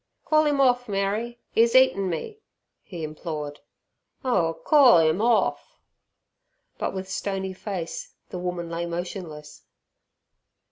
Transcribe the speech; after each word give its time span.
"Call 0.25 0.47
'im 0.47 0.59
orf, 0.59 0.89
Mary, 0.89 1.37
'e's 1.55 1.75
eatin' 1.75 2.09
me," 2.09 2.39
he 2.81 3.03
implored. 3.03 3.59
"Oh 4.25 4.59
corl 4.65 4.97
'im 5.07 5.21
orf." 5.21 5.77
But 6.79 6.95
with 6.95 7.07
stony 7.07 7.53
face 7.53 8.15
the 8.29 8.39
woman 8.39 8.67
lay 8.67 8.87
motionless. 8.87 9.61